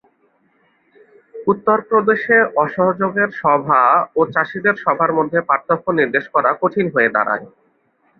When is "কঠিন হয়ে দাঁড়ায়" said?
6.61-7.45